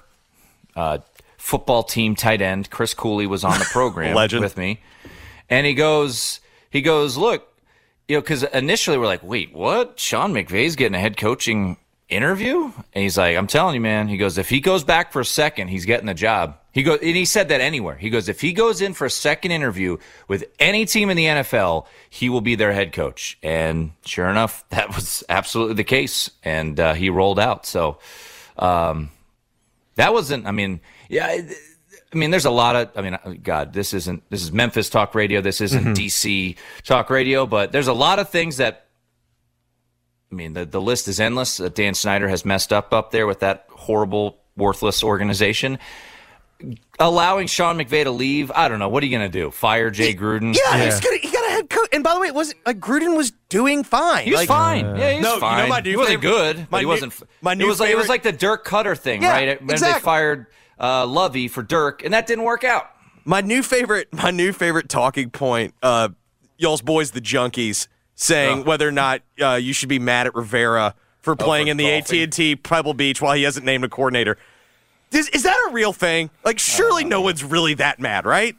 uh, 0.76 0.98
football 1.36 1.82
team 1.82 2.14
tight 2.14 2.40
end 2.42 2.70
Chris 2.70 2.94
Cooley 2.94 3.26
was 3.26 3.42
on 3.44 3.58
the 3.58 3.64
program 3.72 4.14
Legend. 4.14 4.42
with 4.42 4.56
me, 4.56 4.80
and 5.48 5.66
he 5.66 5.74
goes 5.74 6.40
he 6.70 6.82
goes 6.82 7.16
look, 7.16 7.48
you 8.08 8.16
know, 8.16 8.20
because 8.20 8.42
initially 8.44 8.96
we're 8.98 9.06
like, 9.06 9.22
wait, 9.24 9.52
what? 9.52 9.98
Sean 9.98 10.32
McVay's 10.32 10.76
getting 10.76 10.94
a 10.94 11.00
head 11.00 11.16
coaching 11.16 11.76
interview, 12.10 12.64
and 12.64 13.02
he's 13.02 13.16
like, 13.18 13.36
I'm 13.36 13.46
telling 13.46 13.74
you, 13.74 13.80
man. 13.80 14.08
He 14.08 14.16
goes, 14.16 14.38
if 14.38 14.48
he 14.48 14.60
goes 14.60 14.84
back 14.84 15.12
for 15.12 15.20
a 15.20 15.24
second, 15.24 15.68
he's 15.68 15.84
getting 15.84 16.06
the 16.06 16.14
job. 16.14 16.56
He 16.72 16.82
goes, 16.82 16.98
and 17.00 17.16
he 17.16 17.24
said 17.24 17.48
that 17.48 17.60
anywhere. 17.60 17.96
He 17.96 18.10
goes, 18.10 18.28
if 18.28 18.40
he 18.40 18.52
goes 18.52 18.80
in 18.80 18.94
for 18.94 19.04
a 19.04 19.10
second 19.10 19.50
interview 19.50 19.96
with 20.28 20.44
any 20.58 20.84
team 20.86 21.10
in 21.10 21.16
the 21.16 21.24
NFL, 21.24 21.86
he 22.08 22.28
will 22.28 22.40
be 22.40 22.54
their 22.54 22.72
head 22.72 22.92
coach. 22.92 23.38
And 23.42 23.92
sure 24.04 24.28
enough, 24.28 24.64
that 24.70 24.94
was 24.94 25.24
absolutely 25.28 25.74
the 25.74 25.84
case, 25.84 26.30
and 26.44 26.78
uh, 26.78 26.94
he 26.94 27.10
rolled 27.10 27.38
out. 27.40 27.66
So, 27.66 27.98
um, 28.58 29.10
that 29.96 30.12
wasn't. 30.12 30.46
I 30.46 30.50
mean, 30.52 30.80
yeah. 31.08 31.26
I- 31.26 31.48
I 32.12 32.16
mean, 32.16 32.32
there's 32.32 32.44
a 32.44 32.50
lot 32.50 32.74
of. 32.74 32.90
I 32.96 33.02
mean, 33.02 33.40
God, 33.44 33.72
this 33.72 33.94
isn't. 33.94 34.28
This 34.30 34.42
is 34.42 34.50
Memphis 34.50 34.90
talk 34.90 35.14
radio. 35.14 35.40
This 35.40 35.60
isn't 35.60 35.96
DC 35.96 36.56
talk 36.82 37.08
radio. 37.08 37.46
But 37.46 37.70
there's 37.70 37.86
a 37.86 37.92
lot 37.92 38.18
of 38.18 38.28
things 38.30 38.56
that. 38.56 38.86
I 40.30 40.34
mean, 40.34 40.52
the 40.52 40.64
the 40.64 40.80
list 40.80 41.08
is 41.08 41.18
endless. 41.20 41.56
That 41.58 41.74
Dan 41.74 41.94
Snyder 41.94 42.28
has 42.28 42.44
messed 42.44 42.72
up 42.72 42.92
up 42.92 43.10
there 43.10 43.26
with 43.26 43.40
that 43.40 43.66
horrible, 43.70 44.38
worthless 44.56 45.02
organization. 45.02 45.78
Allowing 46.98 47.46
Sean 47.46 47.78
McVay 47.78 48.04
to 48.04 48.10
leave, 48.10 48.50
I 48.50 48.68
don't 48.68 48.78
know. 48.78 48.90
What 48.90 49.02
are 49.02 49.06
you 49.06 49.16
going 49.16 49.30
to 49.30 49.38
do? 49.38 49.50
Fire 49.50 49.88
Jay 49.88 50.14
Gruden? 50.14 50.54
Yeah, 50.54 50.84
he's 50.84 51.00
gonna, 51.00 51.16
he 51.16 51.30
got 51.30 51.42
a 51.48 51.50
head 51.52 51.70
coach. 51.70 51.88
And 51.90 52.04
by 52.04 52.12
the 52.12 52.20
way, 52.20 52.26
it 52.26 52.34
wasn't 52.34 52.58
like 52.66 52.78
Gruden 52.78 53.16
was 53.16 53.32
doing 53.48 53.82
fine. 53.82 54.24
He 54.24 54.30
was 54.32 54.40
like, 54.40 54.48
fine. 54.48 54.84
yeah, 54.96 55.10
he 55.12 55.16
was 55.16 55.22
No, 55.24 55.28
you 55.30 55.34
know 55.36 55.40
fine. 55.40 55.68
my 55.70 55.80
new 55.80 55.90
he 55.90 55.96
wasn't 55.96 56.20
favorite- 56.20 56.30
good, 56.36 56.56
my 56.58 56.66
but 56.70 56.80
he 56.80 56.86
wasn't. 56.86 57.22
my 57.40 57.52
it 57.52 57.58
new 57.58 57.66
was 57.66 57.80
like 57.80 57.90
it 57.90 57.96
was 57.96 58.10
like 58.10 58.22
the 58.22 58.32
Dirk 58.32 58.66
Koetter 58.66 58.96
thing, 58.98 59.22
Yeah, 59.22 59.30
right? 59.32 59.64
When 59.64 59.80
they 59.80 59.92
fired 59.94 60.46
uh, 60.78 61.06
Lovie 61.06 61.48
for 61.48 61.62
Dirk, 61.62 62.04
and 62.04 62.12
that 62.12 62.26
didn't 62.26 62.44
work 62.44 62.62
out. 62.64 62.90
My 63.24 63.40
new 63.40 63.62
favorite, 63.62 64.08
my 64.12 64.30
new 64.30 64.52
favorite 64.52 64.90
talking 64.90 65.30
point. 65.30 65.72
Uh, 65.82 66.10
y'all's 66.58 66.82
boys, 66.82 67.12
the 67.12 67.20
junkies, 67.22 67.88
saying 68.20 68.60
Oh. 68.60 68.62
whether 68.64 68.86
or 68.86 68.92
not 68.92 69.22
uh, 69.42 69.54
you 69.54 69.72
should 69.72 69.88
be 69.88 69.98
mad 69.98 70.26
at 70.26 70.34
Rivera 70.34 70.94
for 71.22 71.34
playing 71.34 71.66
for 71.66 71.70
in 71.72 71.76
the 71.78 71.90
AT 71.90 72.12
and 72.12 72.32
T 72.32 72.54
Pebble 72.54 72.94
Beach 72.94 73.20
while 73.22 73.34
he 73.34 73.42
hasn't 73.44 73.64
named 73.64 73.82
a 73.84 73.88
coordinator. 73.88 74.36
Is, 75.10 75.28
is 75.30 75.42
that 75.42 75.56
a 75.68 75.72
real 75.72 75.92
thing? 75.92 76.30
Like, 76.44 76.58
surely 76.58 77.04
no 77.04 77.20
one's 77.22 77.42
really 77.42 77.74
that 77.74 77.98
mad, 77.98 78.26
right? 78.26 78.54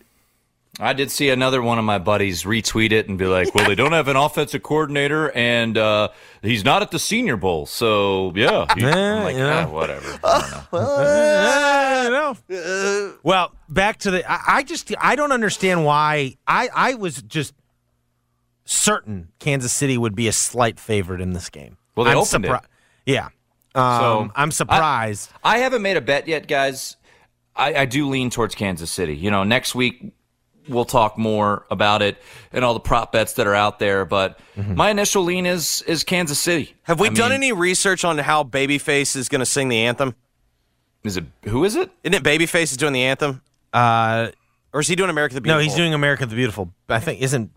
I 0.80 0.94
did 0.94 1.12
see 1.12 1.30
another 1.30 1.62
one 1.62 1.78
of 1.80 1.86
my 1.86 1.98
buddies 2.00 2.44
retweet 2.44 2.92
it 2.92 3.08
and 3.10 3.18
be 3.18 3.26
like, 3.26 3.54
"Well, 3.54 3.66
they 3.68 3.76
don't 3.76 3.92
have 3.92 4.08
an 4.08 4.16
offensive 4.16 4.64
coordinator, 4.64 5.30
and 5.32 5.78
uh, 5.78 6.08
he's 6.42 6.64
not 6.64 6.82
at 6.82 6.92
the 6.92 6.98
Senior 6.98 7.36
Bowl, 7.36 7.66
so 7.66 8.32
yeah." 8.36 8.66
He- 8.76 8.86
I'm 8.86 9.24
like, 9.24 9.36
yeah. 9.36 9.66
"Ah, 9.68 9.72
whatever. 9.72 10.20
I 10.24 12.08
don't 12.10 12.12
know. 12.12 12.38
I 12.50 13.14
well, 13.22 13.52
back 13.70 13.98
to 14.00 14.12
the. 14.12 14.30
I, 14.32 14.40
I 14.48 14.64
just 14.64 14.92
I 15.00 15.16
don't 15.16 15.32
understand 15.34 15.86
why. 15.86 16.38
I 16.48 16.70
I 16.74 16.94
was 16.96 17.22
just 17.22 17.54
certain 18.72 19.28
Kansas 19.40 19.74
City 19.74 19.98
would 19.98 20.16
be 20.16 20.28
a 20.28 20.32
slight 20.34 20.80
favorite 20.80 21.22
in 21.22 21.34
this 21.34 21.50
game. 21.50 21.78
Well, 21.96 22.06
they 22.06 22.12
I'm 22.12 22.18
opened 22.18 22.46
it. 22.46 22.62
Yeah. 23.06 23.30
Um, 23.76 24.00
So, 24.00 24.32
I'm 24.36 24.52
surprised. 24.52 25.30
I 25.44 25.60
haven't 25.60 25.82
made 25.82 25.98
a 25.98 26.02
bet 26.02 26.28
yet, 26.28 26.48
guys. 26.48 26.98
I, 27.56 27.74
I 27.74 27.86
do 27.86 28.08
lean 28.08 28.30
towards 28.30 28.56
Kansas 28.56 28.90
City. 28.90 29.16
You 29.16 29.30
know, 29.30 29.44
next 29.44 29.76
week 29.76 30.14
we'll 30.70 30.86
talk 30.86 31.18
more 31.18 31.66
about 31.70 32.02
it 32.02 32.18
and 32.54 32.64
all 32.64 32.74
the 32.74 32.80
prop 32.80 33.12
bets 33.12 33.34
that 33.34 33.48
are 33.48 33.56
out 33.56 33.80
there. 33.80 34.06
But 34.06 34.40
my 34.56 34.90
initial 34.90 35.24
lean 35.24 35.46
is 35.46 35.82
is 35.86 36.04
Kansas 36.06 36.40
City. 36.40 36.74
Have 36.84 37.00
we 37.00 37.08
I 37.10 37.14
done 37.14 37.30
mean, 37.32 37.38
any 37.44 37.52
research 37.52 38.06
on 38.06 38.18
how 38.20 38.44
Babyface 38.44 39.16
is 39.18 39.28
going 39.28 39.40
to 39.40 39.46
sing 39.46 39.68
the 39.68 39.80
anthem? 39.80 40.16
Is 41.04 41.18
it 41.18 41.26
who 41.44 41.64
is 41.66 41.76
it? 41.76 41.92
Isn't 42.04 42.14
it 42.14 42.24
Babyface 42.24 42.72
is 42.72 42.78
doing 42.78 42.94
the 42.94 43.04
anthem, 43.04 43.42
uh, 43.74 44.30
or 44.72 44.80
is 44.80 44.88
he 44.88 44.96
doing 44.96 45.10
America 45.10 45.36
the 45.36 45.42
Beautiful? 45.42 45.60
no, 45.60 45.64
he's 45.64 45.76
doing 45.76 45.94
America 45.94 46.26
the 46.26 46.36
Beautiful. 46.36 46.72
I 46.88 47.00
think 47.00 47.22
isn't. 47.22 47.52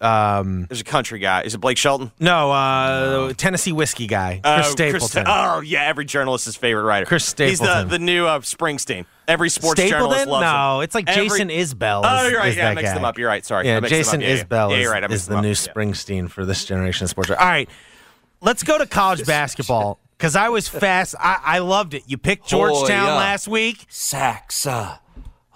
Um, 0.00 0.66
There's 0.68 0.82
a 0.82 0.84
country 0.84 1.18
guy. 1.18 1.42
Is 1.42 1.54
it 1.54 1.58
Blake 1.58 1.78
Shelton? 1.78 2.12
no, 2.20 2.50
uh, 2.52 3.32
Tennessee 3.34 3.72
whiskey 3.72 4.06
guy, 4.06 4.40
Chris 4.44 4.66
Oh, 4.66 4.70
Stapleton. 4.72 5.24
oh 5.26 5.60
yeah, 5.60 5.84
every 5.84 6.04
journalist's 6.04 6.54
favorite 6.56 6.82
writer. 6.82 7.06
Chris 7.06 7.24
Stapleton. 7.24 7.48
He's 7.48 7.58
the, 7.60 7.84
the 7.84 7.98
new 7.98 8.26
uh, 8.26 8.40
Springsteen. 8.40 9.06
Every 9.26 9.48
sports 9.48 9.80
journalist 9.80 10.20
Stapleton? 10.22 10.28
loves 10.30 10.44
him. 10.44 10.52
No, 10.52 10.80
it's 10.82 10.94
like 10.94 11.08
Every- 11.08 11.28
Jason 11.28 11.48
Isbell. 11.48 12.02
Oh, 12.04 12.28
you're 12.28 12.38
right. 12.38 12.48
is 12.50 12.56
Yeah, 12.56 12.68
I 12.68 12.74
mixed 12.74 12.90
guy. 12.90 12.94
them 12.94 13.04
up. 13.04 13.18
You're 13.18 13.28
right. 13.28 13.44
Sorry. 13.44 13.66
Yeah, 13.66 13.78
I 13.78 13.80
mixed 13.80 13.90
them 13.90 13.98
Jason. 13.98 14.20
Yeah, 14.20 14.28
yeah. 14.34 14.44
Isbell 14.44 14.70
Yeah, 14.70 14.76
is, 14.76 14.82
you're 14.82 14.92
right. 14.92 15.10
Is 15.10 15.26
the 15.26 15.34
them 15.34 15.42
new 15.42 15.50
up. 15.52 15.56
Yeah. 15.66 15.72
Springsteen 15.72 16.30
for 16.30 16.44
this 16.44 16.64
generation 16.64 17.04
of 17.04 17.10
sports. 17.10 17.30
All 17.30 17.36
right, 17.38 17.68
let's 18.42 18.62
go 18.62 18.76
to 18.78 18.86
college 18.86 19.24
basketball 19.26 19.98
because 20.18 20.36
I 20.36 20.50
was 20.50 20.68
fast. 20.68 21.14
I, 21.18 21.40
I 21.42 21.58
loved 21.60 21.94
it. 21.94 22.02
You 22.06 22.18
picked 22.18 22.46
Georgetown 22.46 23.06
yeah. 23.06 23.14
last 23.16 23.48
week. 23.48 23.86
Saxa. 23.88 25.00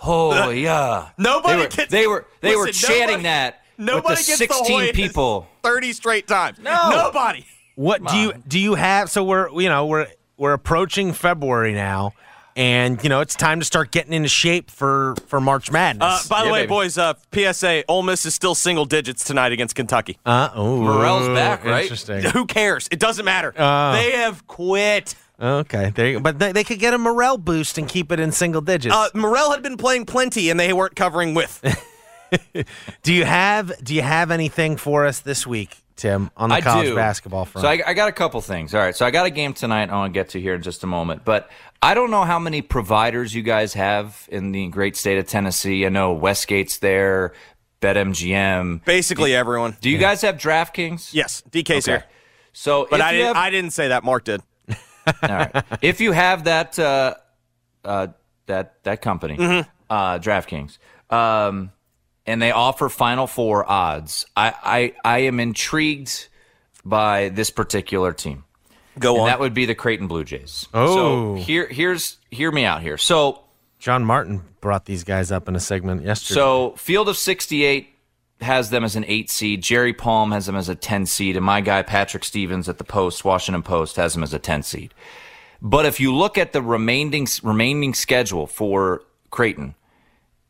Oh 0.03 0.49
yeah. 0.51 1.11
Nobody 1.19 1.57
they 1.57 1.63
were, 1.63 1.69
gets- 1.69 1.91
they 1.93 2.07
were 2.07 2.27
they 2.41 2.57
were 2.57 2.69
chanting 2.69 3.07
nobody- 3.09 3.23
that 3.25 3.60
Nobody 3.81 4.13
with 4.15 4.19
the 4.27 4.47
gets 4.47 4.57
16 4.57 4.87
the 4.87 4.93
people. 4.93 5.49
30 5.63 5.93
straight 5.93 6.27
times. 6.29 6.59
No. 6.59 6.91
Nobody. 6.91 7.45
What 7.77 8.05
do 8.05 8.17
you 8.17 8.33
do? 8.47 8.59
You 8.59 8.75
have 8.75 9.11
so 9.11 9.25
we're 9.25 9.49
you 9.61 9.69
know 9.69 9.87
we're 9.87 10.07
we're 10.37 10.53
approaching 10.53 11.13
February 11.15 11.73
now, 11.73 12.13
and 12.57 13.03
you 13.03 13.09
know 13.09 13.21
it's 13.21 13.35
time 13.35 13.59
to 13.61 13.65
start 13.65 13.91
getting 13.91 14.13
into 14.13 14.29
shape 14.29 14.71
for 14.71 15.15
for 15.29 15.41
March 15.41 15.71
Uh, 15.71 15.73
Madness. 15.73 16.29
by 16.29 16.41
the 16.41 16.47
Yeah, 16.49 16.53
way, 16.53 16.59
baby. 16.63 16.69
boys, 16.69 16.99
uh, 16.99 17.15
PSA, 17.33 17.85
Ole 17.89 18.03
Miss 18.03 18.27
is 18.27 18.35
still 18.35 18.55
single 18.55 18.85
digits 18.85 19.25
tonight 19.25 19.53
against 19.53 19.75
Kentucky. 19.77 20.19
Uh, 20.27 20.51
oh, 20.55 20.83
Murrell's 20.83 21.29
back, 21.29 21.65
right? 21.65 21.83
Interesting. 21.85 22.23
Who 22.33 22.45
cares? 22.45 22.87
It 22.91 22.99
doesn't 22.99 23.25
matter. 23.25 23.55
Uh. 23.57 23.93
they 23.93 24.11
have 24.13 24.47
quit. 24.47 25.15
Okay, 25.41 25.91
there 25.95 26.07
you 26.07 26.13
go. 26.15 26.21
But 26.21 26.39
they, 26.39 26.53
they 26.53 26.65
could 26.65 26.81
get 26.81 26.93
a 26.93 26.99
morale 26.99 27.39
boost 27.39 27.79
and 27.79 27.89
keep 27.89 28.13
it 28.13 28.21
in 28.21 28.31
single 28.31 28.61
digits. 28.61 28.95
Uh, 28.95 29.09
Murrell 29.15 29.53
had 29.53 29.63
been 29.63 29.79
playing 29.79 30.05
plenty, 30.05 30.51
and 30.51 30.61
they 30.61 30.75
weren't 30.75 30.97
covering 30.97 31.33
with. 31.33 31.63
do 33.03 33.13
you 33.13 33.25
have 33.25 33.73
Do 33.83 33.95
you 33.95 34.03
have 34.03 34.31
anything 34.31 34.77
for 34.77 35.07
us 35.07 35.21
this 35.21 35.47
week 35.47 35.77
Tim, 35.97 36.31
on 36.37 36.49
the 36.49 36.55
I 36.57 36.61
college 36.63 36.87
do. 36.89 36.95
basketball 36.95 37.45
front. 37.45 37.63
So 37.63 37.69
I, 37.69 37.91
I 37.91 37.93
got 37.95 38.09
a 38.09 38.13
couple 38.13 38.41
things. 38.41 38.75
All 38.75 38.81
right. 38.81 38.97
So 38.97 39.05
I 39.05 39.11
got 39.11 39.27
a 39.27 39.31
game 39.31 39.53
tonight 39.53 39.91
I 39.91 39.97
want 39.97 40.15
to 40.15 40.19
get 40.19 40.31
to 40.31 40.41
here 40.41 40.55
in 40.55 40.63
just 40.63 40.83
a 40.83 40.87
moment. 40.87 41.27
But 41.27 41.51
I 41.83 41.93
don't 41.93 42.11
know 42.11 42.25
how 42.25 42.39
many 42.39 42.63
providers 42.63 43.35
you 43.35 43.43
guys 43.43 43.75
have 43.75 44.27
in 44.33 44.53
the 44.53 44.69
great 44.69 44.97
state 44.97 45.19
of 45.19 45.27
Tennessee. 45.27 45.85
I 45.85 45.91
know 45.91 46.19
Westgate's 46.19 46.79
there, 46.79 47.35
BetMGM. 47.83 48.85
Basically 48.85 49.35
everyone. 49.35 49.77
Do 49.81 49.91
you 49.91 49.99
guys 49.99 50.23
have 50.23 50.37
DraftKings? 50.37 51.13
Yes, 51.13 51.43
DK's 51.51 51.87
Okay. 51.89 51.99
here. 51.99 52.05
So, 52.53 52.87
But 52.91 53.01
if 53.01 53.07
I 53.07 53.11
you 53.13 53.17
didn't. 53.19 53.27
have- 53.29 53.37
I 53.45 53.51
didn't 53.51 53.71
say 53.73 53.89
that. 53.89 54.05
Mark 54.05 54.25
did. 54.25 54.41
All 54.69 54.75
right. 55.23 55.65
If 55.83 56.01
you 56.01 56.13
have 56.13 56.45
that 56.45 56.79
uh, 56.79 57.15
uh, 57.85 58.07
that 58.47 58.83
that 58.85 59.03
company, 59.03 59.37
Mm-hmm. 59.37 59.69
uh, 59.89 60.19
DraftKings, 60.19 60.79
um, 61.11 61.73
and 62.31 62.41
they 62.41 62.53
offer 62.53 62.89
Final 62.89 63.27
Four 63.27 63.71
odds, 63.71 64.27
I, 64.37 64.55
I 64.63 64.95
I 65.05 65.19
am 65.21 65.41
intrigued 65.41 66.29
by 66.85 67.29
this 67.29 67.51
particular 67.51 68.13
team. 68.13 68.45
Go 68.99 69.13
And 69.15 69.21
on. 69.23 69.27
that 69.29 69.41
would 69.41 69.55
be 69.55 69.67
the 69.67 69.75
Creighton 69.75 70.07
Blue 70.09 70.25
Jays. 70.25 70.67
Oh. 70.75 70.95
So 71.37 71.43
here 71.43 71.67
here's 71.69 72.17
hear 72.31 72.51
me 72.51 72.65
out 72.65 72.83
here. 72.83 72.97
So 72.99 73.43
John 73.79 74.05
Martin 74.05 74.43
brought 74.61 74.85
these 74.87 75.05
guys 75.05 75.31
up 75.33 75.49
in 75.49 75.57
a 75.57 75.61
segment 75.61 76.05
yesterday. 76.05 76.35
so 76.39 76.71
Field 76.77 77.09
of 77.09 77.17
68 77.17 77.89
has 78.43 78.71
them 78.71 78.85
as 78.85 78.97
an 78.97 79.05
8 79.07 79.31
seed. 79.31 79.63
Jerry 79.63 79.93
Palm 79.93 80.33
has 80.33 80.47
them 80.47 80.57
as 80.57 80.69
a 80.69 80.75
10 80.75 81.07
seed 81.07 81.37
and 81.37 81.45
my 81.45 81.61
guy 81.61 81.83
Patrick 81.83 82.25
Stevens 82.25 82.69
at 82.69 82.79
the 82.79 82.85
Post, 82.85 83.25
Washington 83.25 83.63
Post 83.63 83.97
has 83.97 84.15
them 84.15 84.23
as 84.23 84.33
a 84.35 84.39
10 84.39 84.63
seed. 84.63 84.93
But 85.63 85.85
if 85.87 86.01
you 86.01 86.15
look 86.15 86.37
at 86.39 86.53
the 86.53 86.63
remaining 86.63 87.27
remaining 87.43 87.95
schedule 87.95 88.47
for 88.47 89.03
Creighton, 89.31 89.75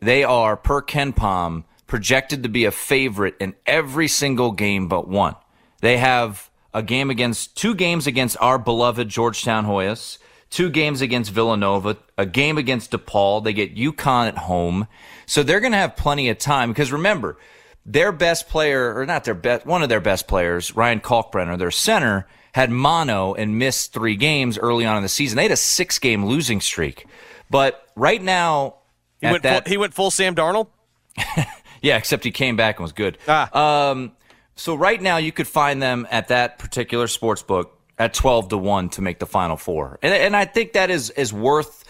they 0.01 0.25
are 0.25 0.57
per 0.57 0.81
KenPom 0.83 1.65
projected 1.91 2.45
to 2.45 2.49
be 2.49 2.65
a 2.65 2.71
favorite 2.71 3.35
in 3.41 3.55
every 3.67 4.09
single 4.09 4.53
game 4.53 4.89
but 4.89 5.09
one. 5.09 5.35
They 5.81 5.99
have 5.99 6.49
a 6.73 6.83
game 6.83 7.11
against 7.11 7.57
two 7.57 7.75
games 7.75 8.07
against 8.07 8.37
our 8.41 8.59
beloved 8.59 9.09
Georgetown 9.09 9.67
Hoyas, 9.67 10.19
two 10.51 10.71
games 10.71 11.03
against 11.03 11.33
Villanova, 11.33 11.99
a 12.17 12.25
game 12.25 12.57
against 12.59 12.93
DePaul. 12.93 13.43
They 13.43 13.53
get 13.53 13.77
UConn 13.77 14.29
at 14.29 14.39
home. 14.39 14.87
So 15.27 15.43
they're 15.43 15.61
going 15.61 15.73
to 15.73 15.79
have 15.79 15.97
plenty 15.97 16.29
of 16.29 16.39
time 16.39 16.71
because 16.71 16.93
remember, 16.93 17.37
their 17.85 18.13
best 18.13 18.49
player, 18.49 18.97
or 18.97 19.05
not 19.05 19.25
their 19.25 19.35
best, 19.35 19.67
one 19.67 19.83
of 19.83 19.89
their 19.89 20.01
best 20.01 20.29
players, 20.29 20.77
Ryan 20.77 21.01
Kalkbrenner, 21.01 21.59
their 21.59 21.73
center, 21.73 22.29
had 22.53 22.71
mono 22.71 23.35
and 23.35 23.59
missed 23.59 23.93
three 23.93 24.17
games 24.17 24.59
early 24.59 24.87
on 24.87 24.97
in 24.97 25.03
the 25.03 25.09
season. 25.09 25.37
They 25.37 25.43
had 25.43 25.53
a 25.53 25.57
six 25.57 25.99
game 25.99 26.25
losing 26.25 26.61
streak. 26.61 27.07
But 27.51 27.83
right 27.97 28.23
now, 28.23 28.77
he, 29.21 29.27
went 29.27 29.43
that, 29.43 29.65
full, 29.65 29.71
he 29.71 29.77
went 29.77 29.93
full 29.93 30.13
Sam 30.13 30.37
Darnold. 30.37 30.69
yeah, 31.83 31.97
except 31.97 32.25
he 32.25 32.31
came 32.31 32.57
back 32.57 32.79
and 32.79 32.85
was 32.85 32.93
good. 32.93 33.19
Ah. 33.29 33.91
Um, 33.91 34.13
so 34.55 34.75
right 34.75 35.01
now 35.01 35.17
you 35.17 35.33
could 35.33 35.49
find 35.49 35.83
them 35.83 36.07
at 36.11 36.29
that 36.29 36.59
particular 36.59 37.07
sports 37.07 37.43
book 37.43 37.79
at 37.99 38.15
twelve 38.15 38.49
to 38.49 38.59
one 38.59 38.89
to 38.91 39.03
make 39.03 39.19
the 39.19 39.27
final 39.27 39.57
four, 39.57 39.99
and 40.03 40.13
and 40.13 40.37
I 40.37 40.45
think 40.45 40.75
that 40.75 40.91
is 40.91 41.11
is 41.11 41.33
worth 41.33 41.85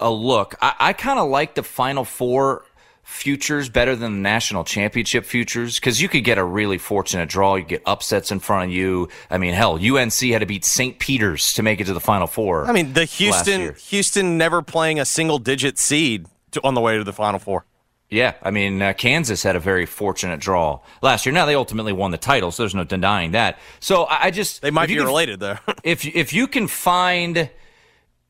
a 0.00 0.10
look. 0.10 0.54
I, 0.60 0.74
I 0.78 0.92
kind 0.92 1.18
of 1.18 1.28
like 1.28 1.54
the 1.54 1.62
final 1.62 2.04
four 2.04 2.64
futures 3.02 3.68
better 3.68 3.96
than 3.96 4.12
the 4.14 4.20
national 4.20 4.64
championship 4.64 5.24
futures 5.24 5.78
because 5.78 6.00
you 6.00 6.08
could 6.08 6.24
get 6.24 6.38
a 6.38 6.44
really 6.44 6.78
fortunate 6.78 7.28
draw. 7.28 7.56
You 7.56 7.64
get 7.64 7.82
upsets 7.84 8.30
in 8.30 8.38
front 8.40 8.70
of 8.70 8.74
you. 8.74 9.08
I 9.28 9.38
mean, 9.38 9.54
hell, 9.54 9.74
UNC 9.74 10.12
had 10.12 10.38
to 10.38 10.46
beat 10.46 10.64
St. 10.64 10.98
Peter's 10.98 11.52
to 11.54 11.62
make 11.62 11.80
it 11.80 11.84
to 11.86 11.92
the 11.92 12.00
final 12.00 12.26
four. 12.26 12.66
I 12.66 12.72
mean, 12.72 12.92
the 12.92 13.04
Houston. 13.04 13.74
Houston 13.88 14.38
never 14.38 14.62
playing 14.62 15.00
a 15.00 15.04
single 15.04 15.38
digit 15.38 15.78
seed 15.78 16.26
to, 16.52 16.64
on 16.64 16.74
the 16.74 16.80
way 16.80 16.96
to 16.96 17.04
the 17.04 17.12
Final 17.12 17.40
Four. 17.40 17.64
Yeah, 18.12 18.34
I 18.42 18.50
mean, 18.50 18.82
uh, 18.82 18.92
Kansas 18.92 19.42
had 19.42 19.56
a 19.56 19.60
very 19.60 19.86
fortunate 19.86 20.38
draw 20.38 20.80
last 21.00 21.24
year. 21.24 21.32
Now 21.32 21.46
they 21.46 21.54
ultimately 21.54 21.94
won 21.94 22.10
the 22.10 22.18
title, 22.18 22.50
so 22.50 22.62
there's 22.62 22.74
no 22.74 22.84
denying 22.84 23.30
that. 23.32 23.58
So 23.80 24.04
I, 24.04 24.24
I 24.26 24.30
just 24.30 24.60
They 24.60 24.70
might 24.70 24.88
be 24.88 24.96
can- 24.96 25.06
related 25.06 25.40
though. 25.40 25.56
If 25.82 26.04
you- 26.04 26.12
if 26.14 26.32
you 26.34 26.46
can 26.46 26.68
find 26.68 27.48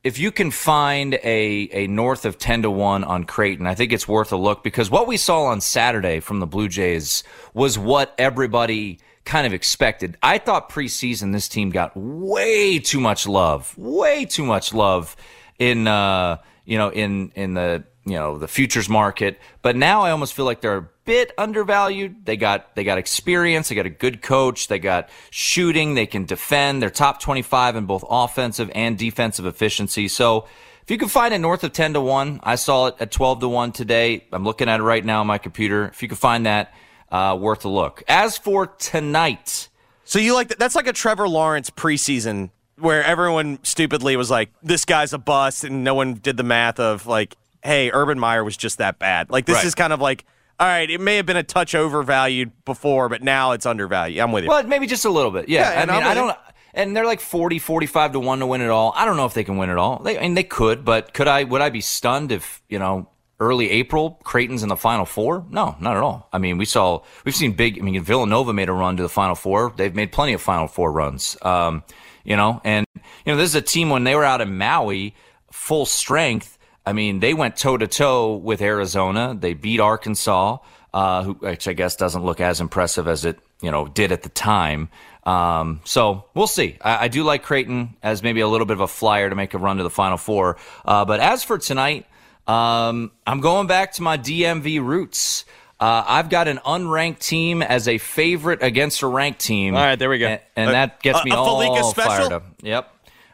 if 0.04 0.18
you 0.18 0.30
can 0.32 0.50
find 0.52 1.14
a 1.14 1.68
a 1.72 1.86
north 1.88 2.24
of 2.24 2.38
ten 2.38 2.62
to 2.62 2.70
one 2.70 3.02
on 3.02 3.24
Creighton, 3.24 3.66
I 3.66 3.74
think 3.74 3.92
it's 3.92 4.06
worth 4.06 4.32
a 4.32 4.36
look 4.36 4.62
because 4.62 4.88
what 4.90 5.06
we 5.08 5.16
saw 5.16 5.44
on 5.46 5.60
Saturday 5.60 6.20
from 6.20 6.38
the 6.40 6.46
Blue 6.46 6.68
Jays 6.68 7.24
was 7.52 7.76
what 7.78 8.14
everybody 8.18 9.00
kind 9.24 9.46
of 9.48 9.52
expected. 9.52 10.16
I 10.22 10.38
thought 10.38 10.70
preseason 10.70 11.32
this 11.32 11.48
team 11.48 11.70
got 11.70 11.92
way 11.96 12.78
too 12.78 13.00
much 13.00 13.26
love, 13.26 13.76
way 13.76 14.24
too 14.26 14.44
much 14.44 14.72
love 14.72 15.16
in 15.58 15.86
uh 15.88 16.36
you 16.64 16.78
know 16.78 16.88
in 16.90 17.32
in 17.34 17.54
the 17.54 17.82
you 18.04 18.14
know 18.14 18.38
the 18.38 18.48
futures 18.48 18.88
market. 18.88 19.38
But 19.62 19.76
now 19.76 20.02
i 20.02 20.10
almost 20.10 20.34
feel 20.34 20.44
like 20.44 20.60
they're 20.60 20.76
a 20.76 20.88
bit 21.04 21.32
undervalued. 21.38 22.24
They 22.24 22.36
got 22.36 22.74
they 22.74 22.84
got 22.84 22.98
experience. 22.98 23.68
They 23.68 23.74
got 23.74 23.86
a 23.86 23.90
good 23.90 24.22
coach. 24.22 24.68
They 24.68 24.78
got 24.78 25.08
shooting. 25.30 25.94
They 25.94 26.06
can 26.06 26.24
defend. 26.24 26.82
They're 26.82 26.90
top 26.90 27.20
25 27.20 27.76
in 27.76 27.86
both 27.86 28.04
offensive 28.08 28.70
and 28.74 28.98
defensive 28.98 29.46
efficiency. 29.46 30.08
So 30.08 30.46
if 30.82 30.90
you 30.90 30.98
can 30.98 31.08
find 31.08 31.32
it 31.32 31.38
north 31.38 31.62
of 31.62 31.72
10 31.72 31.92
to 31.92 32.00
1 32.00 32.40
i 32.42 32.56
saw 32.56 32.86
it 32.86 32.96
at 32.98 33.12
12 33.12 33.40
to 33.40 33.48
1 33.48 33.72
today. 33.72 34.26
I'm 34.32 34.44
looking 34.44 34.68
at 34.68 34.80
it 34.80 34.82
right 34.82 35.04
now 35.04 35.20
on 35.20 35.26
my 35.26 35.38
computer. 35.38 35.86
If 35.86 36.02
you 36.02 36.08
can 36.08 36.16
find 36.16 36.46
that 36.46 36.74
uh, 37.12 37.36
worth 37.38 37.64
a 37.64 37.68
look. 37.68 38.02
As 38.08 38.36
for 38.36 38.66
tonight. 38.66 39.68
So 40.04 40.18
you 40.18 40.34
like 40.34 40.48
that? 40.48 40.58
That's 40.58 40.74
like 40.74 40.88
a 40.88 40.92
Trevor 40.92 41.28
Lawrence 41.28 41.70
preseason 41.70 42.50
where 42.78 43.04
everyone 43.04 43.60
stupidly 43.62 44.16
was 44.16 44.30
like, 44.30 44.50
"This 44.62 44.84
guy's 44.84 45.12
a 45.12 45.18
bust," 45.18 45.62
and 45.62 45.84
no 45.84 45.94
one 45.94 46.14
did 46.14 46.36
the 46.36 46.42
math 46.42 46.80
of 46.80 47.06
like, 47.06 47.36
"Hey, 47.62 47.90
Urban 47.92 48.18
Meyer 48.18 48.44
was 48.44 48.56
just 48.56 48.78
that 48.78 48.98
bad." 48.98 49.30
Like 49.30 49.46
this 49.46 49.56
Right. 49.56 49.64
is 49.64 49.74
kind 49.74 49.92
of 49.92 50.00
like, 50.00 50.24
all 50.60 50.66
right, 50.66 50.88
it 50.90 51.00
may 51.00 51.16
have 51.16 51.26
been 51.26 51.36
a 51.36 51.42
touch 51.42 51.74
overvalued 51.74 52.52
before, 52.64 53.08
but 53.08 53.22
now 53.22 53.52
it's 53.52 53.66
undervalued. 53.66 54.20
I'm 54.20 54.32
with 54.32 54.44
you. 54.44 54.50
Well, 54.50 54.62
maybe 54.64 54.86
just 54.86 55.04
a 55.04 55.10
little 55.10 55.30
bit. 55.30 55.48
Yeah. 55.48 55.60
Yeah, 55.72 55.82
and 55.82 55.90
I 55.90 55.94
mean, 55.94 56.02
I'm 56.04 56.10
I 56.10 56.14
don't 56.14 56.36
and 56.74 56.96
they're 56.96 57.04
like 57.06 57.20
40, 57.20 57.58
45 57.58 58.12
to 58.12 58.20
1 58.20 58.38
to 58.38 58.46
win 58.46 58.60
it 58.62 58.70
all. 58.70 58.92
I 58.96 59.04
don't 59.04 59.16
know 59.16 59.26
if 59.26 59.34
they 59.34 59.44
can 59.44 59.58
win 59.58 59.68
it 59.70 59.76
all. 59.76 59.98
They, 59.98 60.18
I 60.18 60.22
mean, 60.22 60.34
they 60.34 60.42
could, 60.42 60.84
but 60.84 61.12
could 61.12 61.28
I, 61.28 61.44
would 61.44 61.60
I 61.60 61.68
be 61.68 61.82
stunned 61.82 62.32
if, 62.32 62.62
you 62.68 62.78
know, 62.78 63.08
early 63.38 63.68
April, 63.70 64.18
Creighton's 64.24 64.62
in 64.62 64.70
the 64.70 64.76
final 64.76 65.04
four? 65.04 65.44
No, 65.50 65.76
not 65.80 65.96
at 65.98 66.02
all. 66.02 66.28
I 66.32 66.38
mean, 66.38 66.56
we 66.56 66.64
saw, 66.64 67.02
we've 67.26 67.34
seen 67.34 67.52
big, 67.52 67.78
I 67.78 67.82
mean, 67.82 68.02
Villanova 68.02 68.54
made 68.54 68.70
a 68.70 68.72
run 68.72 68.96
to 68.96 69.02
the 69.02 69.10
final 69.10 69.34
four. 69.34 69.74
They've 69.76 69.94
made 69.94 70.12
plenty 70.12 70.32
of 70.32 70.40
final 70.40 70.66
four 70.66 70.90
runs. 70.92 71.36
Um, 71.42 71.82
you 72.24 72.36
know, 72.36 72.62
and, 72.64 72.86
you 73.26 73.32
know, 73.32 73.36
this 73.36 73.50
is 73.50 73.54
a 73.54 73.60
team 73.60 73.90
when 73.90 74.04
they 74.04 74.14
were 74.14 74.24
out 74.24 74.40
in 74.40 74.56
Maui, 74.56 75.14
full 75.50 75.84
strength. 75.84 76.56
I 76.84 76.92
mean, 76.92 77.20
they 77.20 77.34
went 77.34 77.56
toe 77.56 77.76
to 77.76 77.86
toe 77.86 78.34
with 78.36 78.60
Arizona. 78.60 79.36
They 79.38 79.54
beat 79.54 79.80
Arkansas, 79.80 80.58
uh, 80.92 81.22
who, 81.22 81.32
which 81.34 81.68
I 81.68 81.72
guess 81.74 81.96
doesn't 81.96 82.24
look 82.24 82.40
as 82.40 82.60
impressive 82.60 83.06
as 83.06 83.24
it, 83.24 83.38
you 83.60 83.70
know, 83.70 83.86
did 83.86 84.10
at 84.12 84.22
the 84.22 84.28
time. 84.28 84.88
Um, 85.24 85.80
so 85.84 86.24
we'll 86.34 86.48
see. 86.48 86.78
I, 86.80 87.04
I 87.04 87.08
do 87.08 87.22
like 87.22 87.44
Creighton 87.44 87.96
as 88.02 88.22
maybe 88.24 88.40
a 88.40 88.48
little 88.48 88.66
bit 88.66 88.74
of 88.74 88.80
a 88.80 88.88
flyer 88.88 89.30
to 89.30 89.36
make 89.36 89.54
a 89.54 89.58
run 89.58 89.76
to 89.76 89.84
the 89.84 89.90
Final 89.90 90.18
Four. 90.18 90.56
Uh, 90.84 91.04
but 91.04 91.20
as 91.20 91.44
for 91.44 91.58
tonight, 91.58 92.06
um, 92.48 93.12
I'm 93.26 93.40
going 93.40 93.68
back 93.68 93.92
to 93.94 94.02
my 94.02 94.18
DMV 94.18 94.84
roots. 94.84 95.44
Uh, 95.78 96.04
I've 96.06 96.28
got 96.28 96.48
an 96.48 96.58
unranked 96.58 97.20
team 97.20 97.62
as 97.62 97.86
a 97.88 97.98
favorite 97.98 98.62
against 98.62 99.02
a 99.02 99.06
ranked 99.06 99.40
team. 99.40 99.74
All 99.76 99.82
right, 99.82 99.96
there 99.98 100.10
we 100.10 100.18
go. 100.18 100.26
And, 100.26 100.40
and 100.56 100.68
Uh, 100.70 100.72
that 100.72 101.02
gets 101.02 101.24
me 101.24 101.30
all 101.30 101.90
special? 101.90 102.10
fired 102.12 102.32
up. 102.32 102.44
Yep. 102.62 102.88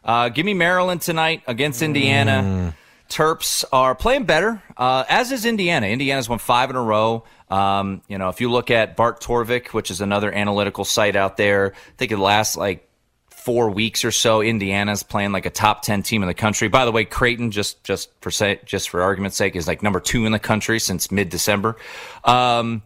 Uh, 0.05 0.29
give 0.31 0.47
me 0.47 0.55
Maryland 0.55 1.01
tonight 1.03 1.43
against 1.47 1.83
Indiana. 1.83 2.75
Terps 3.09 3.65
are 3.73 3.95
playing 3.95 4.25
better, 4.25 4.63
uh, 4.77 5.05
as 5.09 5.33
is 5.33 5.47
Indiana. 5.47 5.87
Indiana's 5.87 6.29
won 6.29 6.39
five 6.39 6.69
in 6.71 6.77
a 6.77 6.83
row. 6.83 7.25
Um, 7.51 8.03
you 8.07 8.19
know, 8.19 8.29
if 8.29 8.41
you 8.41 8.51
look 8.51 8.71
at 8.71 8.97
Bart 8.97 9.21
Torvik, 9.23 9.69
which 9.69 9.91
is 9.91 10.01
another 10.01 10.31
analytical 10.31 10.85
site 10.85 11.17
out 11.17 11.37
there, 11.39 11.73
I 11.75 11.93
think 11.97 12.13
it 12.13 12.19
lasts 12.19 12.57
like 12.57 12.87
four 13.31 13.71
weeks 13.71 14.05
or 14.05 14.11
so. 14.11 14.43
Indiana's 14.43 15.03
playing 15.03 15.33
like 15.33 15.47
a 15.47 15.51
top 15.51 15.81
ten 15.81 16.03
team 16.03 16.23
in 16.23 16.29
the 16.29 16.35
country. 16.35 16.69
By 16.69 16.85
the 16.85 16.93
way, 16.93 17.07
Creighton, 17.07 17.51
just 17.51 17.83
just 17.83 18.11
for 18.21 18.31
say, 18.31 18.61
just 18.67 18.91
for 18.91 19.03
argument's 19.03 19.39
sake, 19.39 19.57
is 19.57 19.67
like 19.67 19.83
number 19.83 20.01
two 20.01 20.27
in 20.27 20.33
the 20.33 20.39
country 20.39 20.79
since 20.79 21.11
mid 21.11 21.31
December. 21.31 21.77
Um, 22.25 22.83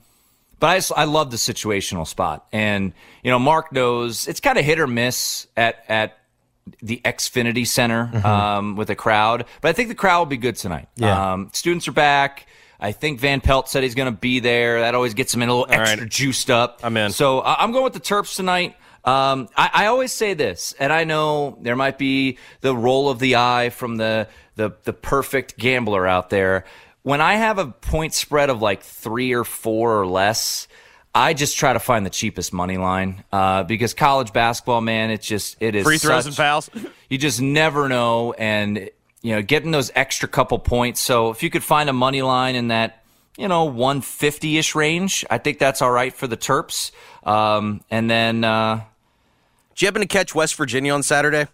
but 0.61 0.69
I, 0.69 0.77
just, 0.77 0.93
I 0.95 1.05
love 1.05 1.33
the 1.33 1.37
situational 1.37 2.07
spot, 2.07 2.47
and 2.53 2.93
you 3.25 3.33
know, 3.33 3.41
Mark 3.41 3.73
knows 3.73 4.29
it's 4.29 4.39
kind 4.39 4.57
of 4.57 4.65
hit 4.65 4.79
or 4.79 4.87
miss 4.87 5.49
at 5.57 5.85
at 5.89 6.17
the 6.83 7.01
Xfinity 7.05 7.67
Center 7.67 8.11
um, 8.27 8.77
with 8.77 8.91
a 8.91 8.95
crowd, 8.95 9.47
but 9.61 9.69
I 9.69 9.73
think 9.73 9.89
the 9.89 9.95
crowd 9.95 10.21
will 10.21 10.27
be 10.27 10.37
good 10.37 10.57
tonight. 10.57 10.89
Yeah. 10.97 11.33
Um, 11.33 11.51
students 11.53 11.89
are 11.89 11.93
back. 11.93 12.47
I 12.79 12.91
think 12.91 13.21
Van 13.21 13.41
Pelt 13.41 13.69
said 13.69 13.85
he's 13.85 13.95
going 13.95 14.13
to 14.13 14.19
be 14.19 14.41
there. 14.41 14.81
That 14.81 14.97
always 14.97 15.15
gets 15.15 15.33
him 15.33 15.43
in 15.43 15.49
a 15.49 15.55
little 15.55 15.67
right. 15.67 15.89
extra 15.89 16.09
juiced 16.09 16.51
up. 16.51 16.81
I'm 16.83 16.97
in. 16.97 17.13
So 17.13 17.39
uh, 17.39 17.57
I'm 17.59 17.71
going 17.71 17.85
with 17.85 17.93
the 17.93 18.01
Terps 18.01 18.35
tonight. 18.35 18.77
Um, 19.05 19.49
I, 19.57 19.71
I 19.73 19.87
always 19.87 20.13
say 20.13 20.35
this, 20.35 20.75
and 20.79 20.93
I 20.93 21.05
know 21.05 21.59
there 21.61 21.77
might 21.77 21.99
be 21.99 22.39
the 22.61 22.77
roll 22.77 23.09
of 23.09 23.19
the 23.19 23.37
eye 23.37 23.71
from 23.71 23.97
the 23.97 24.29
the 24.57 24.73
the 24.85 24.93
perfect 24.93 25.59
gambler 25.59 26.07
out 26.07 26.31
there. 26.31 26.65
When 27.03 27.21
I 27.21 27.35
have 27.35 27.59
a 27.59 27.67
point 27.67 28.15
spread 28.15 28.51
of 28.51 28.63
like 28.63 28.83
three 28.83 29.33
or 29.33 29.45
four 29.45 30.01
or 30.01 30.07
less, 30.07 30.69
I 31.15 31.35
just 31.35 31.57
try 31.59 31.73
to 31.75 31.79
find 31.79 32.07
the 32.07 32.11
cheapest 32.11 32.53
money 32.53 32.79
line 32.79 33.23
uh, 33.33 33.65
because 33.65 33.93
college 33.95 34.33
basketball, 34.33 34.81
man, 34.81 35.11
it's 35.11 35.27
just 35.27 35.57
it 35.61 35.75
is 35.75 35.85
Free 35.85 35.99
throws 35.99 36.25
such- 36.25 36.27
and 36.31 36.37
fouls. 36.37 36.71
you 37.11 37.19
just 37.19 37.41
never 37.41 37.89
know 37.89 38.33
and 38.33 38.89
you 39.21 39.35
know 39.35 39.43
getting 39.43 39.71
those 39.71 39.91
extra 39.95 40.29
couple 40.29 40.59
points 40.59 41.01
so 41.01 41.31
if 41.31 41.43
you 41.43 41.51
could 41.51 41.63
find 41.63 41.89
a 41.89 41.93
money 41.93 42.23
line 42.23 42.57
in 42.57 42.69
that 42.69 43.05
you 43.37 43.47
know 43.47 43.71
150ish 43.71 44.75
range 44.75 45.25
i 45.31 45.39
think 45.39 45.61
that's 45.61 45.81
all 45.81 45.93
right 45.93 46.13
for 46.13 46.27
the 46.27 46.37
terps 46.37 46.91
Um, 47.25 47.83
and 47.89 48.11
then 48.11 48.43
uh, 48.43 48.81
Did 49.75 49.83
you 49.83 49.87
happen 49.87 50.01
to 50.03 50.09
catch 50.09 50.35
West 50.35 50.57
Virginia 50.57 50.93
on 50.93 51.03
Saturday? 51.05 51.47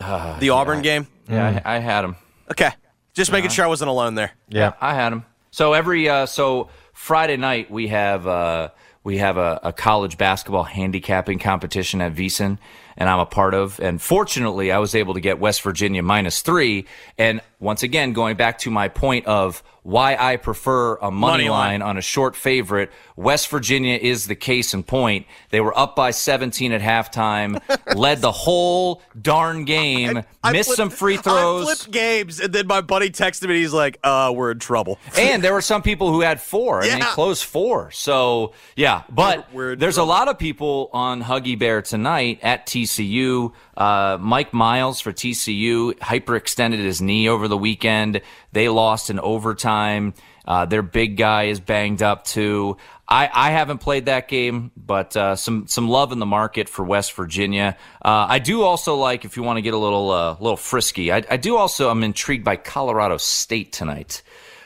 the 0.00 0.50
Auburn 0.50 0.82
game? 0.82 1.06
yeah, 1.28 1.60
I, 1.64 1.76
I 1.76 1.78
had 1.78 2.04
him. 2.04 2.16
Okay. 2.50 2.70
Just 3.14 3.30
making 3.32 3.50
sure 3.50 3.64
I 3.64 3.68
wasn't 3.68 3.88
alone 3.88 4.14
there. 4.16 4.32
Yeah. 4.48 4.72
I 4.80 4.94
had 4.94 5.12
him. 5.12 5.24
So 5.56 5.72
every 5.72 6.06
uh, 6.06 6.26
so 6.26 6.68
Friday 6.92 7.38
night 7.38 7.70
we 7.70 7.88
have 7.88 8.26
uh, 8.26 8.72
we 9.04 9.16
have 9.16 9.38
a, 9.38 9.58
a 9.62 9.72
college 9.72 10.18
basketball 10.18 10.64
handicapping 10.64 11.38
competition 11.38 12.02
at 12.02 12.14
VSiN, 12.14 12.58
and 12.96 13.08
I'm 13.08 13.18
a 13.20 13.26
part 13.26 13.54
of. 13.54 13.78
And 13.80 14.00
fortunately, 14.00 14.72
I 14.72 14.78
was 14.78 14.94
able 14.94 15.14
to 15.14 15.20
get 15.20 15.38
West 15.38 15.62
Virginia 15.62 16.02
minus 16.02 16.42
three. 16.42 16.86
And 17.18 17.40
once 17.60 17.82
again, 17.82 18.12
going 18.12 18.36
back 18.36 18.58
to 18.60 18.70
my 18.70 18.88
point 18.88 19.26
of 19.26 19.62
why 19.82 20.16
I 20.18 20.36
prefer 20.36 20.96
a 20.96 21.12
money, 21.12 21.44
Money 21.44 21.48
line. 21.48 21.80
line 21.80 21.82
on 21.82 21.96
a 21.96 22.00
short 22.00 22.34
favorite, 22.34 22.90
West 23.14 23.48
Virginia 23.48 23.96
is 23.96 24.26
the 24.26 24.34
case 24.34 24.74
in 24.74 24.82
point. 24.82 25.26
They 25.50 25.60
were 25.60 25.76
up 25.78 25.94
by 25.94 26.10
17 26.10 26.72
at 26.72 26.80
halftime, 26.80 27.60
led 27.96 28.20
the 28.20 28.32
whole 28.32 29.00
darn 29.22 29.64
game, 29.64 30.24
I 30.42 30.50
missed 30.52 30.70
flipped- 30.70 30.76
some 30.76 30.90
free 30.90 31.16
throws. 31.18 31.62
I 31.62 31.74
flipped 31.74 31.92
games, 31.92 32.40
and 32.40 32.52
then 32.52 32.66
my 32.66 32.80
buddy 32.80 33.10
texted 33.10 33.48
me. 33.48 33.58
He's 33.60 33.72
like, 33.72 33.98
"Uh, 34.02 34.32
we're 34.34 34.50
in 34.50 34.58
trouble." 34.58 34.98
and 35.16 35.42
there 35.42 35.52
were 35.52 35.60
some 35.62 35.82
people 35.82 36.10
who 36.12 36.20
had 36.20 36.40
four 36.40 36.82
and 36.82 37.00
they 37.00 37.06
closed 37.06 37.44
four. 37.44 37.92
So 37.92 38.54
yeah, 38.74 39.02
but 39.08 39.46
We're- 39.52 39.66
we're- 39.68 39.76
there's 39.76 39.98
a 39.98 40.04
lot 40.04 40.26
of 40.26 40.36
people 40.36 40.90
on 40.92 41.22
Huggy 41.22 41.56
Bear 41.56 41.80
tonight 41.80 42.40
at 42.42 42.66
TCU. 42.86 43.52
Uh, 43.76 44.18
Mike 44.20 44.52
Miles 44.52 45.00
for 45.00 45.12
TCU 45.12 45.94
hyperextended 45.98 46.78
his 46.78 47.02
knee 47.02 47.28
over 47.28 47.48
the 47.48 47.58
weekend. 47.58 48.22
They 48.52 48.68
lost 48.68 49.10
in 49.10 49.20
overtime. 49.20 50.14
Uh, 50.46 50.64
their 50.64 50.82
big 50.82 51.16
guy 51.16 51.44
is 51.44 51.60
banged 51.60 52.02
up 52.02 52.24
too. 52.24 52.76
I, 53.08 53.28
I 53.32 53.50
haven't 53.50 53.78
played 53.78 54.06
that 54.06 54.28
game, 54.28 54.70
but 54.76 55.16
uh, 55.16 55.36
some 55.36 55.66
some 55.66 55.88
love 55.88 56.12
in 56.12 56.18
the 56.18 56.26
market 56.26 56.68
for 56.68 56.84
West 56.84 57.12
Virginia. 57.12 57.76
Uh, 58.02 58.26
I 58.28 58.38
do 58.38 58.62
also 58.62 58.96
like 58.96 59.24
if 59.24 59.36
you 59.36 59.42
want 59.42 59.58
to 59.58 59.62
get 59.62 59.74
a 59.74 59.78
little 59.78 60.10
uh, 60.10 60.36
little 60.40 60.56
frisky. 60.56 61.12
I, 61.12 61.22
I 61.28 61.36
do 61.36 61.56
also 61.56 61.90
I'm 61.90 62.02
intrigued 62.02 62.44
by 62.44 62.56
Colorado 62.56 63.16
State 63.16 63.72
tonight. 63.72 64.22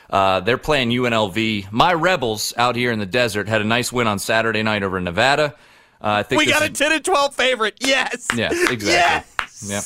Uh, 0.09 0.41
they're 0.41 0.57
playing 0.57 0.89
UNLV. 0.89 1.71
My 1.71 1.93
Rebels 1.93 2.53
out 2.57 2.75
here 2.75 2.91
in 2.91 2.99
the 2.99 3.05
desert 3.05 3.47
had 3.47 3.61
a 3.61 3.63
nice 3.63 3.93
win 3.93 4.07
on 4.07 4.19
Saturday 4.19 4.61
night 4.61 4.83
over 4.83 4.99
Nevada. 4.99 5.55
Uh, 6.03 6.07
I 6.09 6.23
think 6.23 6.39
we 6.39 6.45
this 6.45 6.53
got 6.53 6.63
a 6.67 6.71
is- 6.71 6.77
ten 6.77 6.91
and 6.91 7.05
twelve 7.05 7.35
favorite. 7.35 7.75
Yes. 7.79 8.27
Yes, 8.35 8.53
exactly. 8.71 8.87
Yes. 8.91 9.69
Yep. 9.69 9.83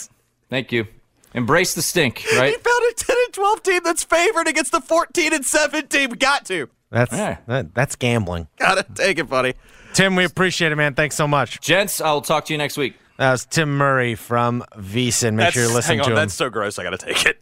Thank 0.50 0.72
you. 0.72 0.88
Embrace 1.34 1.74
the 1.74 1.82
stink, 1.82 2.24
right? 2.26 2.32
He 2.32 2.38
right? 2.40 2.54
found 2.64 2.84
a 2.92 2.94
ten 2.96 3.16
and 3.26 3.34
twelve 3.34 3.62
team 3.64 3.82
that's 3.84 4.04
favored 4.04 4.48
against 4.48 4.72
the 4.72 4.80
fourteen 4.82 5.34
and 5.34 5.46
seven 5.46 5.88
team. 5.88 6.12
Got 6.12 6.46
to. 6.46 6.70
That's 6.92 7.12
Yeah. 7.12 7.38
that, 7.48 7.74
that's 7.76 7.96
gambling. 7.98 8.48
Gotta 8.58 8.86
take 8.96 9.20
it, 9.20 9.28
buddy. 9.30 9.54
Tim, 9.94 10.16
we 10.16 10.24
appreciate 10.24 10.72
it, 10.72 10.76
man. 10.76 10.94
Thanks 10.94 11.16
so 11.16 11.28
much. 11.28 11.60
Gents, 11.60 12.00
I'll 12.00 12.22
talk 12.22 12.46
to 12.46 12.54
you 12.54 12.58
next 12.58 12.78
week. 12.78 12.96
That 13.18 13.32
was 13.32 13.46
Tim 13.46 13.78
Murray 13.78 14.16
from 14.16 14.64
VSiN. 14.78 15.36
Make 15.36 15.54
sure 15.54 15.64
you 15.64 15.68
That's- 15.70 15.76
listen 15.76 15.90
hang 15.92 16.00
on, 16.02 16.06
to 16.06 16.12
him. 16.12 16.16
That's 16.16 16.34
so 16.34 16.50
gross. 16.50 16.80
I 16.80 16.84
gotta 16.84 16.98
take 16.98 17.26
it. 17.26 17.42